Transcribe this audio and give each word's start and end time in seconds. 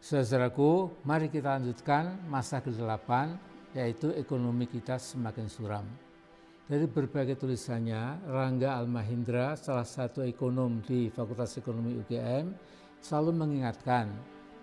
Saudaraku, 0.00 0.88
mari 1.04 1.28
kita 1.28 1.60
lanjutkan 1.60 2.24
masa 2.24 2.64
ke-8 2.64 3.36
yaitu 3.76 4.08
ekonomi 4.16 4.64
kita 4.64 4.96
semakin 4.96 5.44
suram. 5.44 5.84
Dari 6.64 6.88
berbagai 6.88 7.36
tulisannya, 7.36 8.24
Rangga 8.24 8.80
Almahendra, 8.80 9.60
salah 9.60 9.84
satu 9.84 10.24
ekonom 10.24 10.80
di 10.88 11.12
Fakultas 11.12 11.52
Ekonomi 11.60 12.00
UGM, 12.00 12.48
selalu 12.96 13.44
mengingatkan 13.44 14.08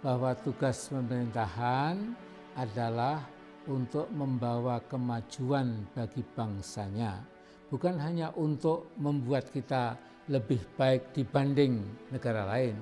bahwa 0.02 0.34
tugas 0.42 0.90
pemerintahan 0.90 2.18
adalah 2.58 3.22
untuk 3.70 4.10
membawa 4.10 4.82
kemajuan 4.90 5.86
bagi 5.94 6.26
bangsanya, 6.34 7.22
bukan 7.70 8.02
hanya 8.02 8.34
untuk 8.34 8.90
membuat 8.98 9.54
kita 9.54 10.02
lebih 10.34 10.66
baik 10.74 11.14
dibanding 11.14 11.86
negara 12.10 12.50
lain, 12.50 12.74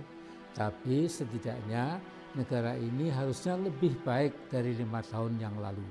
tapi 0.55 1.11
setidaknya 1.11 2.14
negara 2.35 2.75
ini 2.75 3.07
harusnya 3.09 3.55
lebih 3.55 3.95
baik 4.03 4.51
dari 4.51 4.75
lima 4.75 4.99
tahun 5.01 5.39
yang 5.39 5.55
lalu. 5.57 5.87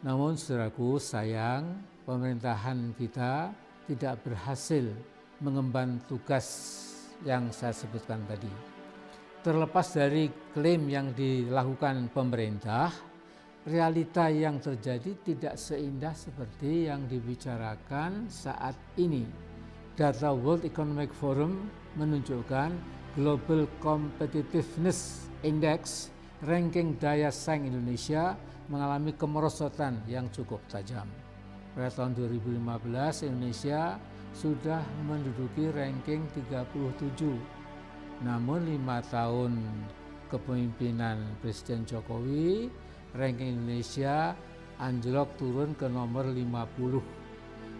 Namun 0.00 0.36
saudaraku 0.36 0.96
sayang 0.96 1.80
pemerintahan 2.08 2.96
kita 2.96 3.52
tidak 3.84 4.24
berhasil 4.24 4.88
mengemban 5.40 6.00
tugas 6.08 6.46
yang 7.24 7.52
saya 7.52 7.72
sebutkan 7.72 8.24
tadi. 8.28 8.48
Terlepas 9.40 9.96
dari 9.96 10.28
klaim 10.52 10.84
yang 10.88 11.16
dilakukan 11.16 12.12
pemerintah, 12.12 12.92
realita 13.64 14.28
yang 14.28 14.60
terjadi 14.60 15.16
tidak 15.24 15.54
seindah 15.56 16.12
seperti 16.12 16.88
yang 16.92 17.08
dibicarakan 17.08 18.28
saat 18.28 18.76
ini. 19.00 19.24
Data 19.96 20.32
World 20.32 20.64
Economic 20.64 21.12
Forum 21.12 21.68
menunjukkan 21.96 22.99
Global 23.18 23.66
Competitiveness 23.82 25.26
Index 25.42 26.14
ranking 26.46 26.94
daya 26.94 27.34
saing 27.34 27.66
Indonesia 27.66 28.38
mengalami 28.70 29.10
kemerosotan 29.18 29.98
yang 30.06 30.30
cukup 30.30 30.62
tajam. 30.70 31.10
Pada 31.74 31.90
tahun 31.90 32.14
2015 32.14 33.26
Indonesia 33.26 33.98
sudah 34.30 34.78
menduduki 35.10 35.74
ranking 35.74 36.22
37. 36.38 37.34
Namun 38.22 38.78
lima 38.78 39.02
tahun 39.10 39.58
kepemimpinan 40.30 41.18
Presiden 41.42 41.82
Jokowi, 41.90 42.70
ranking 43.18 43.58
Indonesia 43.58 44.38
anjlok 44.78 45.34
turun 45.34 45.74
ke 45.74 45.90
nomor 45.90 46.30
50. 46.30 47.19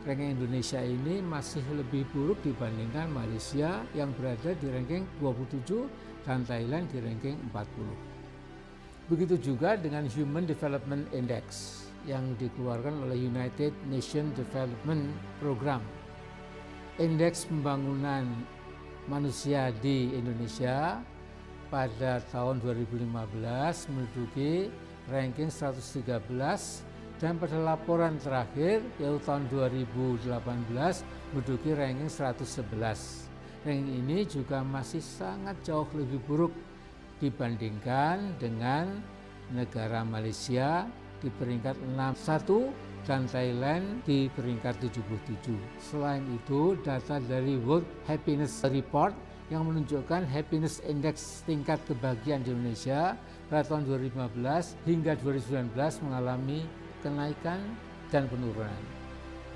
Ranking 0.01 0.33
Indonesia 0.33 0.81
ini 0.81 1.21
masih 1.21 1.61
lebih 1.77 2.09
buruk 2.09 2.41
dibandingkan 2.41 3.13
Malaysia 3.13 3.85
yang 3.93 4.17
berada 4.17 4.57
di 4.57 4.67
ranking 4.73 5.05
27 5.21 5.85
dan 6.25 6.41
Thailand 6.49 6.89
di 6.89 7.05
ranking 7.05 7.37
40. 7.53 9.13
Begitu 9.13 9.37
juga 9.53 9.77
dengan 9.77 10.09
Human 10.09 10.49
Development 10.49 11.05
Index 11.13 11.77
yang 12.09 12.33
dikeluarkan 12.41 13.05
oleh 13.05 13.29
United 13.29 13.77
Nations 13.93 14.33
Development 14.33 15.05
Program. 15.37 15.85
Indeks 16.97 17.45
pembangunan 17.45 18.25
manusia 19.05 19.69
di 19.85 20.17
Indonesia 20.17 20.97
pada 21.69 22.25
tahun 22.33 22.65
2015 22.65 23.05
menduduki 23.93 24.73
ranking 25.13 25.53
113 25.53 26.90
dan 27.21 27.37
pada 27.37 27.61
laporan 27.61 28.17
terakhir 28.17 28.81
yaitu 28.97 29.21
tahun 29.29 29.45
2018 29.53 30.25
menduduki 31.37 31.71
ranking 31.77 32.09
111. 32.09 33.29
Ranking 33.61 33.93
ini 33.93 34.25
juga 34.25 34.65
masih 34.65 35.05
sangat 35.05 35.61
jauh 35.61 35.85
lebih 35.93 36.19
buruk 36.25 36.53
dibandingkan 37.21 38.41
dengan 38.41 39.05
negara 39.53 40.01
Malaysia 40.01 40.89
di 41.21 41.29
peringkat 41.29 41.77
61 41.93 42.73
dan 43.05 43.29
Thailand 43.29 43.85
di 44.09 44.33
peringkat 44.33 44.81
77. 44.81 45.53
Selain 45.77 46.25
itu, 46.33 46.73
data 46.81 47.21
dari 47.21 47.61
World 47.61 47.85
Happiness 48.09 48.65
Report 48.65 49.13
yang 49.53 49.69
menunjukkan 49.69 50.25
happiness 50.31 50.81
index 50.87 51.43
tingkat 51.45 51.83
kebahagiaan 51.85 52.41
di 52.47 52.55
Indonesia 52.55 53.19
pada 53.51 53.67
tahun 53.67 53.85
2015 54.09 54.89
hingga 54.89 55.13
2019 55.21 56.07
mengalami 56.07 56.65
kenaikan 57.01 57.61
dan 58.09 58.29
penurunan. 58.31 58.83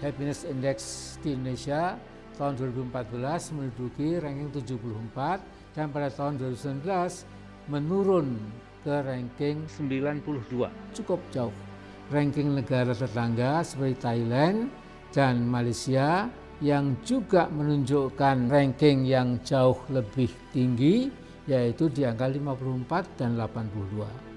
Happiness 0.02 0.44
index 0.44 0.78
di 1.22 1.32
Indonesia 1.32 1.96
tahun 2.34 2.58
2014 2.58 3.54
menduduki 3.54 4.18
ranking 4.18 4.50
74 4.50 5.40
dan 5.74 5.86
pada 5.90 6.10
tahun 6.10 6.38
2019 6.42 6.84
menurun 7.70 8.36
ke 8.84 8.94
ranking 9.00 9.64
92. 9.80 10.68
Cukup 10.92 11.20
jauh. 11.32 11.54
Ranking 12.12 12.52
negara 12.52 12.92
tetangga 12.92 13.64
seperti 13.64 13.96
Thailand 13.96 14.68
dan 15.08 15.40
Malaysia 15.48 16.28
yang 16.60 17.00
juga 17.00 17.48
menunjukkan 17.48 18.52
ranking 18.52 19.08
yang 19.08 19.40
jauh 19.40 19.80
lebih 19.88 20.28
tinggi 20.52 21.08
yaitu 21.48 21.88
di 21.88 22.04
angka 22.04 22.28
54 22.28 23.20
dan 23.20 23.36
82. 23.40 24.33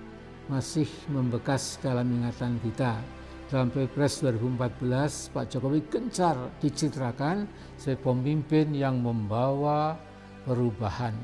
Masih 0.47 0.87
membekas 1.11 1.75
dalam 1.83 2.07
ingatan 2.07 2.59
kita. 2.63 2.99
Dalam 3.47 3.71
Pilpres 3.71 4.19
2014, 4.23 5.31
Pak 5.31 5.45
Jokowi 5.51 5.79
gencar 5.87 6.35
dicitrakan 6.59 7.47
sebagai 7.79 8.03
pemimpin 8.03 8.75
yang 8.75 8.99
membawa 8.99 9.95
perubahan 10.43 11.15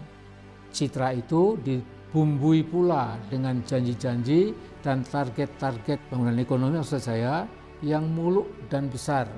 citra 0.74 1.14
itu 1.14 1.56
dibumbui 1.62 2.66
pula 2.66 3.16
dengan 3.30 3.62
janji-janji 3.62 4.52
dan 4.82 5.06
target-target 5.06 6.02
pembangunan 6.10 6.42
ekonomi 6.42 6.82
maksud 6.82 7.00
saya 7.00 7.46
yang 7.86 8.10
muluk 8.10 8.50
dan 8.68 8.90
besar 8.90 9.30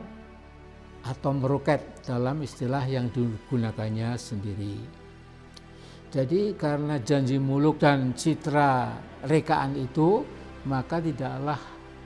atau 1.06 1.36
meroket 1.36 2.02
dalam 2.02 2.42
istilah 2.42 2.82
yang 2.88 3.12
digunakannya 3.14 4.18
sendiri. 4.18 5.05
Jadi 6.16 6.56
karena 6.56 6.96
janji 7.04 7.36
muluk 7.36 7.84
dan 7.84 8.16
citra 8.16 8.88
rekaan 9.28 9.76
itu 9.76 10.24
maka 10.64 11.04
tidaklah 11.04 11.60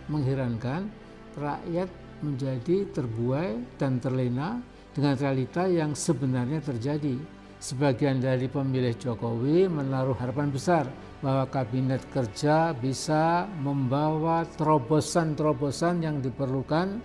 mengherankan 0.09 0.90
rakyat 1.38 1.86
menjadi 2.25 2.90
terbuai 2.90 3.78
dan 3.78 4.02
terlena 4.02 4.58
dengan 4.97 5.14
realita 5.14 5.70
yang 5.70 5.94
sebenarnya 5.94 6.58
terjadi 6.58 7.22
sebagian 7.62 8.18
dari 8.18 8.50
pemilih 8.50 8.97
Jokowi 8.97 9.70
menaruh 9.70 10.18
harapan 10.18 10.50
besar 10.50 10.90
bahwa 11.22 11.46
kabinet 11.46 12.02
kerja 12.09 12.74
bisa 12.74 13.46
membawa 13.62 14.41
terobosan-terobosan 14.58 16.02
yang 16.02 16.18
diperlukan 16.18 16.97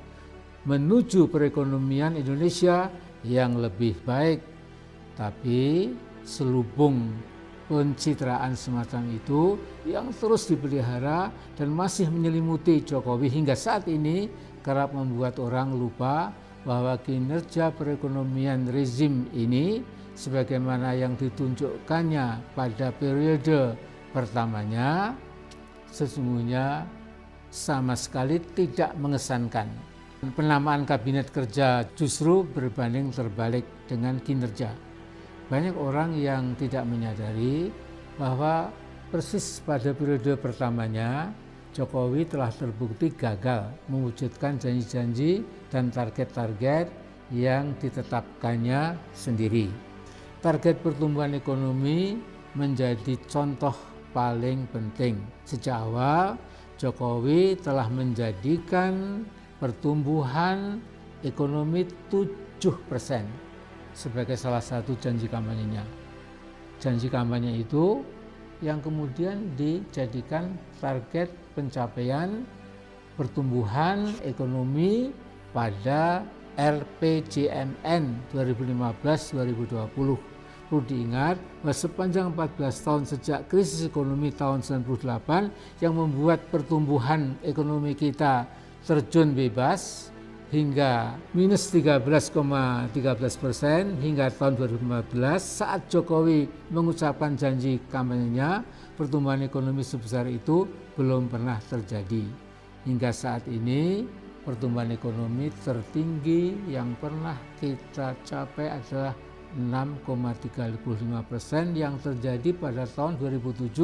menuju 0.64 1.28
perekonomian 1.28 2.16
Indonesia 2.16 2.88
yang 3.26 3.60
lebih 3.60 3.92
baik. 4.08 4.40
Tapi 5.14 5.92
selubung 6.24 7.12
pencitraan 7.64 8.52
semacam 8.52 9.02
itu 9.12 9.56
yang 9.88 10.12
terus 10.12 10.44
dipelihara 10.48 11.32
dan 11.56 11.72
masih 11.72 12.12
menyelimuti 12.12 12.84
Jokowi 12.84 13.32
hingga 13.32 13.56
saat 13.56 13.88
ini 13.88 14.28
kerap 14.60 14.92
membuat 14.92 15.40
orang 15.40 15.72
lupa 15.72 16.32
bahwa 16.64 16.96
kinerja 17.00 17.72
perekonomian 17.72 18.68
rezim 18.72 19.28
ini 19.32 19.84
sebagaimana 20.16 20.96
yang 20.96 21.16
ditunjukkannya 21.16 22.56
pada 22.56 22.88
periode 22.96 23.76
pertamanya 24.12 25.12
sesungguhnya 25.92 26.88
sama 27.54 27.94
sekali 27.94 28.42
tidak 28.42 28.96
mengesankan. 28.98 29.70
Penamaan 30.34 30.88
kabinet 30.88 31.28
kerja 31.28 31.84
justru 31.92 32.42
berbanding 32.48 33.12
terbalik 33.12 33.68
dengan 33.86 34.16
kinerja. 34.18 34.83
Banyak 35.54 35.78
orang 35.78 36.18
yang 36.18 36.58
tidak 36.58 36.82
menyadari 36.82 37.70
bahwa 38.18 38.74
persis 39.14 39.62
pada 39.62 39.94
periode 39.94 40.34
pertamanya 40.34 41.30
Jokowi 41.70 42.26
telah 42.26 42.50
terbukti 42.50 43.14
gagal 43.14 43.70
mewujudkan 43.86 44.58
janji-janji 44.58 45.46
dan 45.70 45.94
target-target 45.94 46.90
yang 47.30 47.70
ditetapkannya 47.78 48.98
sendiri 49.14 49.70
target 50.44 50.76
pertumbuhan 50.84 51.32
ekonomi 51.32 52.20
menjadi 52.52 53.16
contoh 53.32 53.72
paling 54.12 54.68
penting. 54.68 55.16
Sejak 55.48 55.80
awal 55.88 56.36
Jokowi 56.76 57.56
telah 57.56 57.88
menjadikan 57.88 59.24
pertumbuhan 59.56 60.84
ekonomi 61.24 61.88
7% 62.12 63.43
sebagai 63.94 64.36
salah 64.36 64.60
satu 64.60 64.98
janji 64.98 65.30
kampanyenya. 65.30 65.86
Janji 66.82 67.08
kampanye 67.08 67.62
itu 67.62 68.02
yang 68.60 68.82
kemudian 68.82 69.56
dijadikan 69.56 70.58
target 70.82 71.30
pencapaian 71.54 72.44
pertumbuhan 73.14 74.10
ekonomi 74.26 75.14
pada 75.54 76.26
RPJMN 76.58 78.34
2015-2020 78.34 80.34
Perlu 80.64 80.80
diingat 80.90 81.36
bahwa 81.60 81.76
sepanjang 81.76 82.32
14 82.32 82.86
tahun 82.88 83.02
sejak 83.04 83.40
krisis 83.52 83.84
ekonomi 83.84 84.32
tahun 84.32 84.64
98 84.64 85.84
yang 85.84 85.92
membuat 85.92 86.40
pertumbuhan 86.48 87.36
ekonomi 87.44 87.92
kita 87.92 88.48
terjun 88.80 89.36
bebas 89.36 90.08
hingga 90.54 91.18
minus 91.34 91.66
13,13 91.74 92.94
persen 93.42 93.98
hingga 93.98 94.30
tahun 94.30 94.54
2015 94.54 95.18
saat 95.42 95.90
Jokowi 95.90 96.46
mengucapkan 96.70 97.34
janji 97.34 97.82
kampanyenya 97.90 98.62
pertumbuhan 98.94 99.42
ekonomi 99.42 99.82
sebesar 99.82 100.30
itu 100.30 100.70
belum 100.94 101.26
pernah 101.26 101.58
terjadi. 101.58 102.22
Hingga 102.86 103.10
saat 103.10 103.50
ini 103.50 104.06
pertumbuhan 104.46 104.94
ekonomi 104.94 105.50
tertinggi 105.66 106.70
yang 106.70 106.94
pernah 107.02 107.34
kita 107.58 108.14
capai 108.22 108.78
adalah 108.78 109.18
6,35 109.58 110.78
persen 111.26 111.74
yang 111.74 111.98
terjadi 111.98 112.54
pada 112.54 112.86
tahun 112.86 113.18
2007 113.18 113.74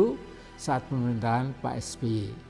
saat 0.55 0.87
pemerintahan 0.87 1.51
Pak 1.59 1.75
SBY. 1.83 2.50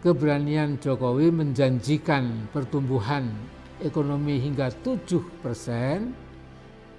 Keberanian 0.00 0.80
Jokowi 0.80 1.28
menjanjikan 1.28 2.48
pertumbuhan 2.56 3.28
ekonomi 3.84 4.40
hingga 4.40 4.72
7 4.72 5.04
persen 5.44 6.16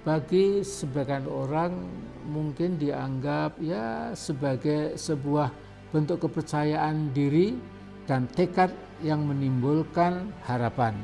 bagi 0.06 0.62
sebagian 0.62 1.26
orang 1.26 1.82
mungkin 2.30 2.78
dianggap 2.78 3.58
ya 3.58 4.14
sebagai 4.14 4.94
sebuah 4.94 5.50
bentuk 5.90 6.30
kepercayaan 6.30 7.10
diri 7.10 7.58
dan 8.06 8.30
tekad 8.30 8.70
yang 9.02 9.26
menimbulkan 9.26 10.30
harapan. 10.46 10.94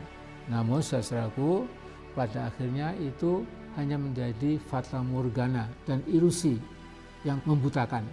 Namun 0.47 0.79
saudaraku 0.79 1.67
pada 2.15 2.47
akhirnya 2.47 2.95
itu 3.03 3.43
hanya 3.75 3.99
menjadi 3.99 4.55
fata 4.71 5.03
morgana 5.03 5.67
dan 5.83 6.07
ilusi 6.07 6.63
yang 7.27 7.43
membutakan. 7.43 8.07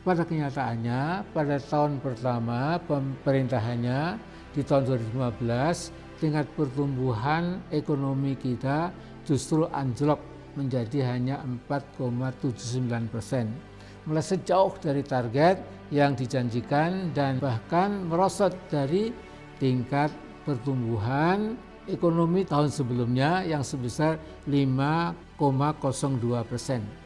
Pada 0.00 0.24
kenyataannya, 0.24 1.28
pada 1.36 1.60
tahun 1.60 2.00
pertama 2.00 2.80
pemerintahannya 2.88 4.16
di 4.56 4.64
tahun 4.64 4.88
2015, 5.12 5.92
tingkat 6.16 6.48
pertumbuhan 6.56 7.60
ekonomi 7.68 8.32
kita 8.32 8.88
justru 9.28 9.68
anjlok 9.68 10.16
menjadi 10.56 11.04
hanya 11.04 11.44
4,79 11.68 13.12
persen. 13.12 13.52
Meleset 14.08 14.40
jauh 14.48 14.72
dari 14.80 15.04
target 15.04 15.60
yang 15.92 16.16
dijanjikan 16.16 17.12
dan 17.12 17.36
bahkan 17.36 18.08
merosot 18.08 18.56
dari 18.72 19.12
tingkat 19.60 20.08
pertumbuhan 20.48 21.60
ekonomi 21.84 22.48
tahun 22.48 22.72
sebelumnya 22.72 23.44
yang 23.44 23.60
sebesar 23.60 24.16
5,02 24.48 26.40
persen. 26.48 26.99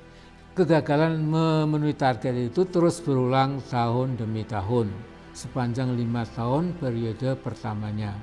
Kegagalan 0.55 1.19
memenuhi 1.19 1.99
target 1.99 2.31
itu 2.31 2.63
terus 2.71 3.03
berulang 3.03 3.59
tahun 3.75 4.15
demi 4.15 4.47
tahun 4.47 4.87
sepanjang 5.35 5.99
lima 5.99 6.23
tahun 6.31 6.79
periode 6.79 7.35
pertamanya. 7.43 8.15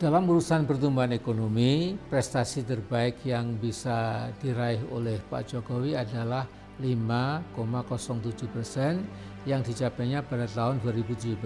Dalam 0.00 0.24
urusan 0.24 0.64
pertumbuhan 0.64 1.12
ekonomi, 1.12 2.00
prestasi 2.08 2.64
terbaik 2.64 3.20
yang 3.28 3.60
bisa 3.60 4.32
diraih 4.40 4.88
oleh 4.88 5.20
Pak 5.20 5.52
Jokowi 5.52 5.92
adalah 5.92 6.48
5,07 6.80 8.48
persen 8.48 9.04
yang 9.44 9.60
dicapainya 9.60 10.24
pada 10.24 10.48
tahun 10.48 10.80
2017. 10.80 11.36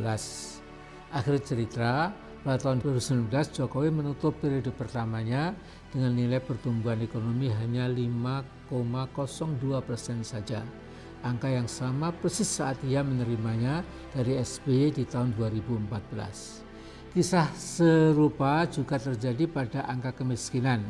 Akhir 1.11 1.43
cerita, 1.43 2.15
pada 2.47 2.71
tahun 2.71 2.87
2019 2.87 3.35
Jokowi 3.51 3.91
menutup 3.91 4.39
periode 4.39 4.71
pertamanya 4.71 5.59
dengan 5.93 6.13
nilai 6.13 6.41
pertumbuhan 6.41 7.01
ekonomi 7.01 7.49
hanya 7.49 7.89
5,02 7.89 9.81
persen 9.85 10.21
saja. 10.21 10.61
Angka 11.19 11.51
yang 11.51 11.67
sama 11.67 12.15
persis 12.15 12.47
saat 12.47 12.79
ia 12.87 13.03
menerimanya 13.03 13.83
dari 14.15 14.39
SBY 14.39 15.03
di 15.03 15.05
tahun 15.09 15.35
2014. 15.35 16.63
Kisah 17.11 17.51
serupa 17.57 18.63
juga 18.71 19.01
terjadi 19.01 19.51
pada 19.51 19.89
angka 19.91 20.15
kemiskinan. 20.15 20.85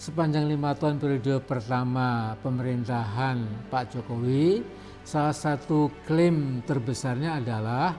Sepanjang 0.00 0.48
lima 0.48 0.72
tahun 0.74 0.96
periode 0.96 1.44
pertama 1.44 2.34
pemerintahan 2.40 3.68
Pak 3.68 3.94
Jokowi, 3.94 4.64
salah 5.04 5.36
satu 5.36 5.92
klaim 6.08 6.64
terbesarnya 6.64 7.38
adalah 7.38 7.94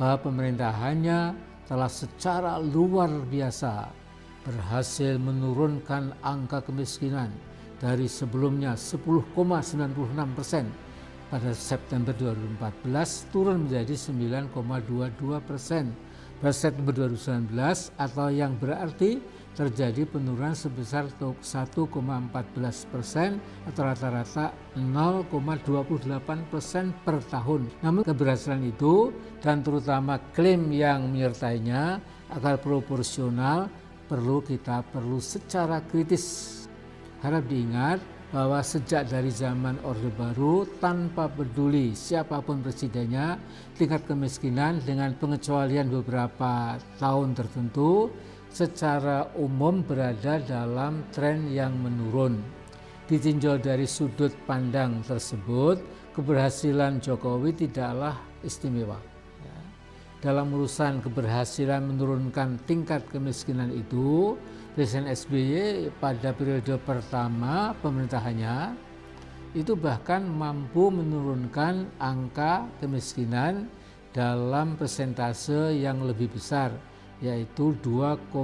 bahwa 0.00 0.16
pemerintahannya 0.24 1.36
telah 1.68 1.92
secara 1.92 2.58
luar 2.58 3.12
biasa 3.28 4.03
berhasil 4.44 5.16
menurunkan 5.16 6.12
angka 6.20 6.60
kemiskinan 6.68 7.32
dari 7.80 8.06
sebelumnya 8.06 8.76
10,96 8.76 9.34
persen 10.36 10.68
pada 11.32 11.50
September 11.56 12.12
2014 12.14 13.32
turun 13.32 13.66
menjadi 13.66 13.96
9,22 13.96 15.48
persen 15.48 15.90
pada 16.38 16.54
September 16.54 16.92
2019 16.92 17.56
atau 17.96 18.28
yang 18.28 18.52
berarti 18.60 19.18
terjadi 19.54 20.02
penurunan 20.10 20.52
sebesar 20.52 21.06
1,14 21.14 22.90
persen 22.90 23.38
atau 23.70 23.82
rata-rata 23.86 24.50
0,28 24.74 26.50
persen 26.50 26.90
per 27.06 27.22
tahun. 27.30 27.70
Namun 27.80 28.02
keberhasilan 28.02 28.66
itu 28.66 29.14
dan 29.38 29.62
terutama 29.62 30.18
klaim 30.34 30.74
yang 30.74 31.06
menyertainya 31.06 32.02
agar 32.34 32.58
proporsional 32.58 33.70
perlu 34.06 34.44
kita 34.44 34.84
perlu 34.92 35.18
secara 35.18 35.80
kritis. 35.84 36.52
Harap 37.24 37.48
diingat 37.48 37.98
bahwa 38.34 38.58
sejak 38.66 39.06
dari 39.06 39.30
zaman 39.30 39.78
Orde 39.86 40.10
Baru 40.10 40.66
tanpa 40.82 41.30
peduli 41.30 41.94
siapa 41.94 42.42
pun 42.42 42.58
presidennya 42.66 43.38
tingkat 43.78 44.02
kemiskinan 44.10 44.82
dengan 44.82 45.14
pengecualian 45.14 45.86
beberapa 45.86 46.74
tahun 46.98 47.38
tertentu 47.38 48.10
secara 48.50 49.30
umum 49.38 49.86
berada 49.86 50.42
dalam 50.42 51.06
tren 51.14 51.46
yang 51.50 51.78
menurun. 51.78 52.42
Ditinjau 53.06 53.62
dari 53.62 53.86
sudut 53.86 54.34
pandang 54.50 55.04
tersebut, 55.06 55.78
keberhasilan 56.16 56.98
Jokowi 56.98 57.54
tidaklah 57.54 58.18
istimewa. 58.42 59.13
Dalam 60.24 60.56
urusan 60.56 61.04
keberhasilan 61.04 61.84
menurunkan 61.84 62.56
tingkat 62.64 63.04
kemiskinan 63.12 63.68
itu, 63.68 64.40
Presiden 64.72 65.06
SBY 65.06 65.92
pada 66.00 66.32
periode 66.32 66.80
pertama 66.80 67.76
pemerintahannya 67.84 68.72
itu 69.54 69.76
bahkan 69.78 70.24
mampu 70.24 70.90
menurunkan 70.90 71.92
angka 72.00 72.66
kemiskinan 72.82 73.70
dalam 74.10 74.80
persentase 74.80 75.76
yang 75.76 76.02
lebih 76.02 76.32
besar 76.32 76.74
yaitu 77.22 77.76
2,51 77.86 78.34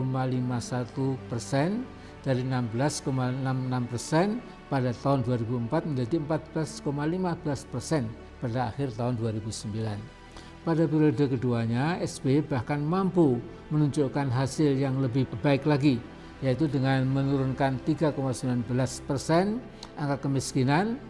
persen 1.27 1.83
dari 2.23 2.47
16,66 2.47 3.91
persen 3.91 4.39
pada 4.69 4.95
tahun 5.01 5.27
2004 5.27 5.89
menjadi 5.97 6.17
14,15 6.29 7.73
persen 7.73 8.07
pada 8.39 8.71
akhir 8.71 8.95
tahun 8.95 9.19
2009. 9.19 10.20
Pada 10.61 10.85
periode 10.85 11.25
keduanya, 11.25 11.97
SBY 12.05 12.45
bahkan 12.45 12.85
mampu 12.85 13.41
menunjukkan 13.73 14.29
hasil 14.29 14.77
yang 14.77 15.01
lebih 15.01 15.25
baik 15.41 15.65
lagi, 15.65 15.97
yaitu 16.45 16.69
dengan 16.69 17.01
menurunkan 17.09 17.81
3,19 17.89 18.69
persen 19.09 19.57
angka 19.97 20.29
kemiskinan 20.29 21.01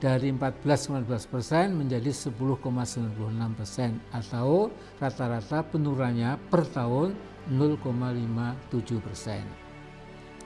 dari 0.00 0.32
14,12 0.32 1.04
persen 1.28 1.76
menjadi 1.76 2.08
10,96 2.08 3.12
persen 3.60 4.00
atau 4.08 4.72
rata-rata 4.96 5.60
penurunannya 5.68 6.40
per 6.48 6.64
tahun 6.64 7.12
0,57 7.52 9.04
persen. 9.04 9.44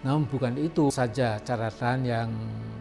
Namun 0.03 0.27
bukan 0.27 0.59
itu 0.59 0.91
saja 0.91 1.39
catatan 1.39 2.03
yang 2.03 2.31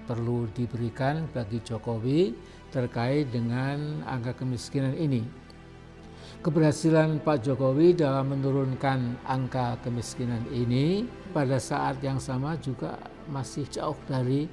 perlu 0.09 0.49
diberikan 0.57 1.29
bagi 1.29 1.61
Jokowi 1.61 2.33
terkait 2.73 3.29
dengan 3.29 4.01
angka 4.09 4.41
kemiskinan 4.41 4.97
ini. 4.97 5.46
Keberhasilan 6.37 7.17
Pak 7.25 7.49
Jokowi 7.49 7.97
dalam 7.97 8.29
menurunkan 8.29 9.25
angka 9.25 9.81
kemiskinan 9.81 10.45
ini 10.53 11.09
pada 11.33 11.57
saat 11.57 11.97
yang 12.05 12.21
sama 12.21 12.53
juga 12.61 12.93
masih 13.25 13.65
jauh 13.73 13.97
dari 14.05 14.45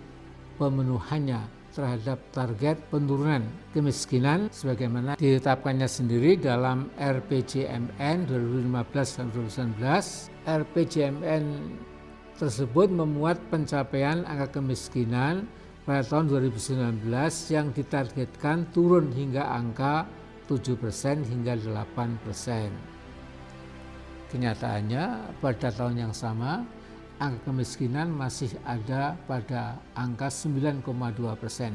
pemenuhannya 0.57 1.45
terhadap 1.77 2.23
target 2.33 2.81
penurunan 2.89 3.45
kemiskinan 3.77 4.49
sebagaimana 4.49 5.21
ditetapkannya 5.21 5.85
sendiri 5.85 6.41
dalam 6.41 6.89
RPJMN 6.97 8.17
2015-2019. 8.33 9.77
RPJMN 10.49 11.45
tersebut 12.41 12.89
memuat 12.89 13.37
pencapaian 13.53 14.25
angka 14.25 14.57
kemiskinan 14.57 15.45
pada 15.85 16.01
tahun 16.01 16.33
2019 16.33 17.13
yang 17.53 17.77
ditargetkan 17.77 18.73
turun 18.73 19.13
hingga 19.13 19.45
angka 19.53 20.24
7% 20.49 21.25
hingga 21.25 21.57
8%. 21.57 22.95
Kenyataannya 24.29 25.05
pada 25.39 25.71
tahun 25.71 26.09
yang 26.09 26.15
sama 26.15 26.67
angka 27.23 27.51
kemiskinan 27.51 28.11
masih 28.11 28.51
ada 28.67 29.15
pada 29.31 29.79
angka 29.95 30.29
9,2 30.29 30.83
persen. 31.39 31.73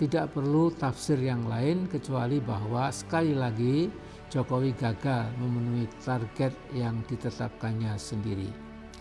Tidak 0.00 0.32
perlu 0.32 0.72
tafsir 0.72 1.20
yang 1.20 1.44
lain 1.44 1.84
kecuali 1.84 2.40
bahwa 2.40 2.88
sekali 2.88 3.36
lagi 3.36 3.92
Jokowi 4.32 4.72
gagal 4.72 5.28
memenuhi 5.36 5.84
target 6.00 6.56
yang 6.72 7.04
ditetapkannya 7.04 7.92
sendiri. 8.00 8.48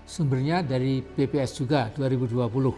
Sumbernya 0.03 0.59
dari 0.59 0.99
BPS 0.99 1.63
juga 1.63 1.87
2020. 1.95 2.75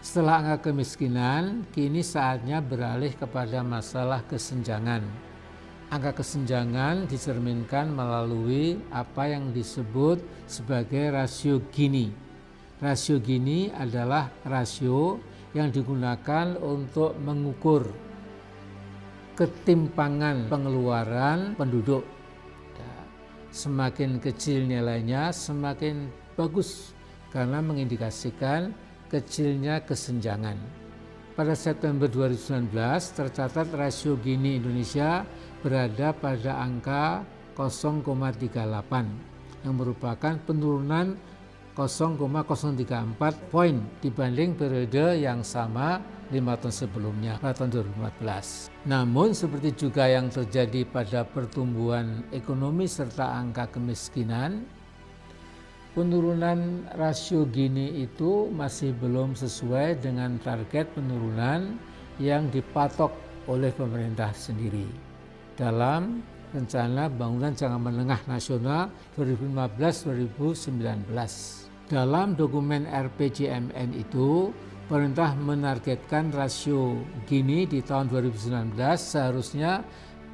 Setelah 0.00 0.40
angka 0.40 0.70
kemiskinan, 0.70 1.68
kini 1.74 2.00
saatnya 2.00 2.62
beralih 2.62 3.12
kepada 3.18 3.60
masalah 3.66 4.22
kesenjangan 4.24 5.27
Angka 5.88 6.20
kesenjangan 6.20 7.08
dicerminkan 7.08 7.88
melalui 7.88 8.76
apa 8.92 9.24
yang 9.32 9.56
disebut 9.56 10.20
sebagai 10.44 11.16
rasio 11.16 11.64
Gini. 11.72 12.12
Rasio 12.76 13.16
Gini 13.24 13.72
adalah 13.72 14.28
rasio 14.44 15.16
yang 15.56 15.72
digunakan 15.72 16.60
untuk 16.60 17.16
mengukur 17.16 17.88
ketimpangan 19.32 20.52
pengeluaran 20.52 21.56
penduduk. 21.56 22.04
Ya, 22.76 22.92
semakin 23.48 24.20
kecil 24.20 24.68
nilainya, 24.68 25.32
semakin 25.32 26.12
bagus 26.36 26.92
karena 27.32 27.64
mengindikasikan 27.64 28.76
kecilnya 29.08 29.80
kesenjangan. 29.88 30.60
Pada 31.38 31.54
September 31.54 32.10
2019 32.10 32.74
tercatat 33.14 33.70
rasio 33.70 34.18
Gini 34.18 34.58
Indonesia 34.58 35.22
berada 35.62 36.14
pada 36.14 36.62
angka 36.62 37.26
0,38 37.58 39.66
yang 39.66 39.74
merupakan 39.74 40.34
penurunan 40.46 41.18
0,034 41.74 43.54
poin 43.54 43.78
dibanding 44.02 44.58
periode 44.58 45.22
yang 45.22 45.46
sama 45.46 46.02
lima 46.34 46.58
tahun 46.58 46.74
sebelumnya 46.74 47.38
pada 47.38 47.62
tahun 47.62 47.94
2014. 48.18 48.90
Namun 48.90 49.30
seperti 49.30 49.86
juga 49.86 50.10
yang 50.10 50.26
terjadi 50.26 50.82
pada 50.90 51.22
pertumbuhan 51.22 52.26
ekonomi 52.34 52.90
serta 52.90 53.38
angka 53.38 53.70
kemiskinan, 53.70 54.66
penurunan 55.94 56.82
rasio 56.98 57.46
Gini 57.46 58.02
itu 58.02 58.50
masih 58.50 58.90
belum 58.98 59.38
sesuai 59.38 60.02
dengan 60.02 60.34
target 60.42 60.90
penurunan 60.98 61.78
yang 62.18 62.50
dipatok 62.50 63.14
oleh 63.46 63.70
pemerintah 63.70 64.34
sendiri 64.34 65.07
dalam 65.58 66.22
rencana 66.54 67.10
bangunan 67.10 67.50
jangka 67.52 67.78
menengah 67.82 68.22
nasional 68.30 68.94
2015-2019. 69.18 71.10
Dalam 71.90 72.38
dokumen 72.38 72.86
RPJMN 72.86 73.90
itu, 73.98 74.54
pemerintah 74.86 75.34
menargetkan 75.34 76.30
rasio 76.30 77.02
Gini 77.26 77.66
di 77.66 77.82
tahun 77.82 78.08
2019 78.08 78.78
seharusnya 78.96 79.82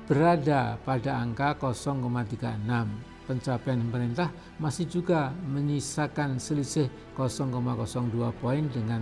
berada 0.05 0.77
pada 0.85 1.17
angka 1.25 1.57
0,36 1.57 3.25
pencapaian 3.25 3.81
pemerintah 3.81 4.29
masih 4.61 4.85
juga 4.85 5.33
menyisakan 5.49 6.37
selisih 6.37 6.93
0,02 7.17 8.13
poin 8.45 8.69
dengan 8.69 9.01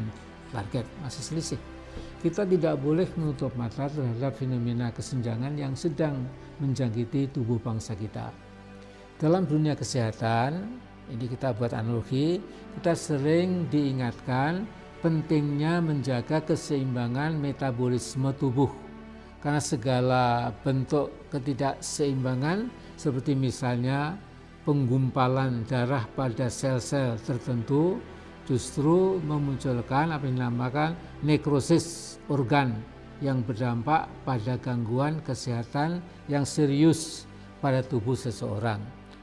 target 0.54 0.86
masih 1.02 1.22
selisih. 1.26 1.71
Kita 2.22 2.46
tidak 2.46 2.78
boleh 2.78 3.10
menutup 3.18 3.50
mata 3.58 3.90
terhadap 3.90 4.38
fenomena 4.38 4.94
kesenjangan 4.94 5.58
yang 5.58 5.74
sedang 5.74 6.22
menjangkiti 6.62 7.34
tubuh 7.34 7.58
bangsa 7.58 7.98
kita. 7.98 8.30
Dalam 9.18 9.46
dunia 9.46 9.74
kesehatan, 9.74 10.78
ini 11.10 11.26
kita 11.26 11.50
buat 11.54 11.74
analogi, 11.74 12.38
kita 12.78 12.94
sering 12.94 13.66
diingatkan 13.70 14.64
pentingnya 15.02 15.82
menjaga 15.82 16.38
keseimbangan 16.46 17.34
metabolisme 17.34 18.30
tubuh 18.38 18.70
karena 19.42 19.58
segala 19.58 20.54
bentuk 20.62 21.10
ketidakseimbangan 21.34 22.70
seperti 22.94 23.34
misalnya 23.34 24.14
penggumpalan 24.62 25.66
darah 25.66 26.06
pada 26.14 26.46
sel-sel 26.46 27.18
tertentu 27.26 27.98
justru 28.52 29.16
memunculkan 29.24 30.12
apa 30.12 30.28
yang 30.28 30.36
dinamakan 30.36 30.92
nekrosis 31.24 32.20
organ 32.28 32.76
yang 33.24 33.40
berdampak 33.40 34.12
pada 34.28 34.60
gangguan 34.60 35.24
kesehatan 35.24 36.04
yang 36.28 36.44
serius 36.44 37.24
pada 37.64 37.80
tubuh 37.80 38.12
seseorang. 38.12 38.76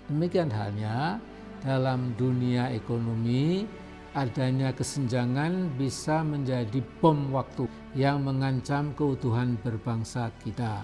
Demikian 0.09 0.49
halnya 0.49 1.21
dalam 1.61 2.17
dunia 2.17 2.73
ekonomi 2.73 3.69
adanya 4.17 4.73
kesenjangan 4.73 5.77
bisa 5.77 6.25
menjadi 6.25 6.81
bom 6.97 7.29
waktu 7.29 7.69
yang 7.93 8.25
mengancam 8.25 8.97
keutuhan 8.97 9.53
berbangsa 9.61 10.33
kita 10.41 10.81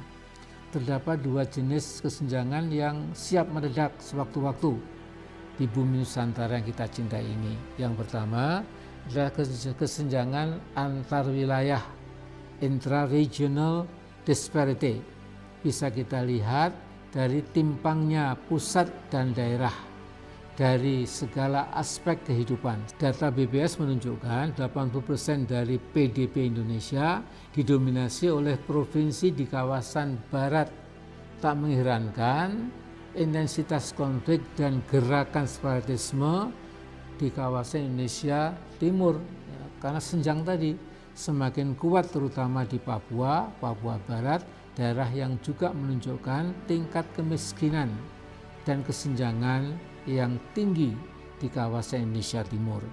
terdapat 0.69 1.23
dua 1.23 1.47
jenis 1.47 2.03
kesenjangan 2.03 2.67
yang 2.67 3.09
siap 3.15 3.47
meledak 3.47 3.95
sewaktu-waktu 3.97 4.75
di 5.55 5.65
bumi 5.65 6.03
Nusantara 6.03 6.59
yang 6.59 6.67
kita 6.67 6.85
cintai 6.87 7.23
ini. 7.23 7.55
Yang 7.79 8.05
pertama 8.05 8.63
adalah 9.07 9.31
kesenjangan 9.77 10.75
antar 10.75 11.27
wilayah 11.29 11.83
intra-regional 12.59 13.87
disparity. 14.23 14.99
Bisa 15.61 15.89
kita 15.89 16.21
lihat 16.21 16.75
dari 17.09 17.41
timpangnya 17.55 18.35
pusat 18.47 18.91
dan 19.07 19.31
daerah 19.31 19.73
dari 20.55 21.03
segala 21.03 21.67
aspek 21.75 22.23
kehidupan. 22.23 22.79
Data 22.95 23.27
BPS 23.27 23.75
menunjukkan 23.83 24.55
80% 24.55 25.51
dari 25.51 25.75
PDB 25.75 26.47
Indonesia 26.47 27.19
didominasi 27.51 28.31
oleh 28.31 28.55
provinsi 28.55 29.35
di 29.35 29.45
kawasan 29.45 30.15
barat. 30.31 30.71
Tak 31.35 31.55
mengherankan 31.59 32.71
intensitas 33.15 33.95
konflik 33.95 34.43
dan 34.59 34.83
gerakan 34.91 35.47
separatisme 35.47 36.51
di 37.15 37.31
kawasan 37.31 37.91
Indonesia 37.91 38.51
Timur 38.75 39.17
ya, 39.23 39.61
karena 39.79 40.01
senjang 40.03 40.43
tadi 40.43 40.75
semakin 41.15 41.79
kuat 41.79 42.11
terutama 42.11 42.67
di 42.67 42.75
Papua, 42.75 43.47
Papua 43.57 43.95
Barat, 44.03 44.43
daerah 44.75 45.07
yang 45.15 45.39
juga 45.39 45.71
menunjukkan 45.71 46.67
tingkat 46.67 47.07
kemiskinan 47.15 47.87
dan 48.67 48.83
kesenjangan 48.83 49.71
yang 50.03 50.35
tinggi 50.51 50.91
di 51.39 51.47
kawasan 51.47 52.11
Indonesia 52.11 52.43
Timur. 52.43 52.83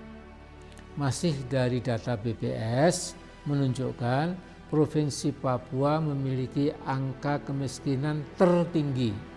Masih 0.95 1.35
dari 1.50 1.83
data 1.83 2.14
BPS 2.14 3.19
menunjukkan 3.49 4.55
Provinsi 4.71 5.37
Papua 5.37 6.00
memiliki 6.00 6.73
angka 6.88 7.45
kemiskinan 7.45 8.25
tertinggi 8.41 9.32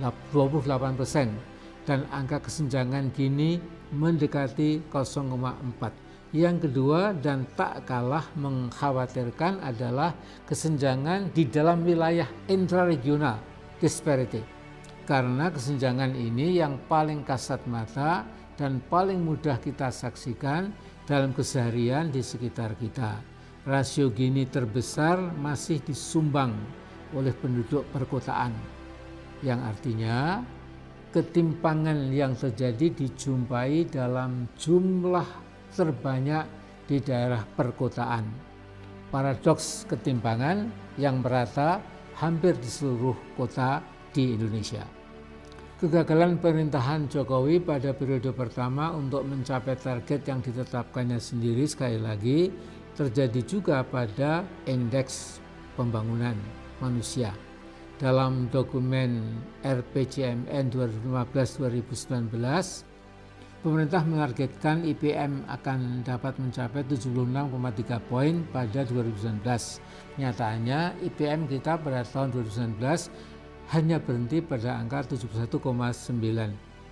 28 0.00 0.98
persen 0.98 1.34
dan 1.84 2.08
angka 2.10 2.42
kesenjangan 2.42 3.12
gini 3.12 3.60
mendekati 3.92 4.82
0,4. 4.90 6.34
Yang 6.34 6.66
kedua 6.66 7.14
dan 7.14 7.46
tak 7.54 7.86
kalah 7.86 8.26
mengkhawatirkan 8.34 9.62
adalah 9.62 10.18
kesenjangan 10.50 11.30
di 11.30 11.46
dalam 11.46 11.86
wilayah 11.86 12.26
intraregional 12.50 13.38
disparity 13.78 14.54
karena 15.04 15.52
kesenjangan 15.52 16.16
ini 16.16 16.58
yang 16.58 16.80
paling 16.88 17.22
kasat 17.22 17.60
mata 17.68 18.24
dan 18.56 18.80
paling 18.88 19.20
mudah 19.20 19.60
kita 19.60 19.92
saksikan 19.92 20.72
dalam 21.04 21.36
keseharian 21.36 22.08
di 22.08 22.24
sekitar 22.24 22.72
kita. 22.80 23.20
Rasio 23.64 24.12
Gini 24.12 24.44
terbesar 24.48 25.20
masih 25.20 25.80
disumbang 25.80 26.52
oleh 27.16 27.32
penduduk 27.36 27.84
perkotaan, 27.92 28.52
yang 29.44 29.60
artinya 29.60 30.40
ketimpangan 31.12 32.10
yang 32.10 32.34
terjadi 32.34 32.90
dijumpai 32.90 33.86
dalam 33.86 34.50
jumlah 34.58 35.28
terbanyak 35.70 36.48
di 36.90 36.98
daerah 36.98 37.44
perkotaan. 37.44 38.24
Paradoks 39.12 39.86
ketimpangan 39.86 40.72
yang 40.98 41.22
merata 41.22 41.78
hampir 42.18 42.58
di 42.58 42.66
seluruh 42.66 43.14
kota 43.38 43.78
di 44.10 44.34
Indonesia. 44.34 44.82
Kegagalan 45.78 46.40
pemerintahan 46.40 47.06
Jokowi 47.10 47.60
pada 47.60 47.92
periode 47.94 48.32
pertama 48.32 48.90
untuk 48.94 49.26
mencapai 49.26 49.76
target 49.76 50.26
yang 50.26 50.40
ditetapkannya 50.40 51.20
sendiri 51.20 51.66
sekali 51.68 51.98
lagi 51.98 52.48
terjadi 52.94 53.40
juga 53.42 53.82
pada 53.82 54.46
indeks 54.70 55.42
pembangunan 55.74 56.38
manusia. 56.78 57.34
Dalam 57.94 58.50
dokumen 58.50 59.38
RPJMN 59.62 60.66
2015-2019, 60.74 62.34
pemerintah 63.62 64.02
menargetkan 64.02 64.82
IPM 64.82 65.46
akan 65.46 66.02
dapat 66.02 66.34
mencapai 66.42 66.82
76,3 66.90 68.10
poin 68.10 68.42
pada 68.50 68.82
2019. 68.82 69.46
Nyatanya 70.18 70.98
IPM 71.06 71.46
kita 71.46 71.78
pada 71.78 72.02
tahun 72.02 72.34
2019 72.34 72.82
hanya 73.78 74.02
berhenti 74.02 74.42
pada 74.42 74.74
angka 74.74 75.14
71,9 75.14 75.78